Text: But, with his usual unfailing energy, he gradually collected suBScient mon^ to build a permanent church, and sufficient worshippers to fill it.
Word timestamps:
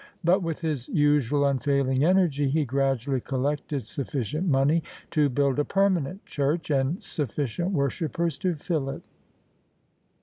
But, 0.23 0.41
with 0.41 0.61
his 0.61 0.89
usual 0.89 1.45
unfailing 1.45 2.03
energy, 2.03 2.49
he 2.49 2.65
gradually 2.65 3.21
collected 3.21 3.83
suBScient 3.83 4.49
mon^ 4.49 4.81
to 5.11 5.29
build 5.29 5.59
a 5.59 5.63
permanent 5.63 6.25
church, 6.25 6.71
and 6.71 7.03
sufficient 7.03 7.69
worshippers 7.69 8.39
to 8.39 8.55
fill 8.55 8.89
it. 8.89 9.03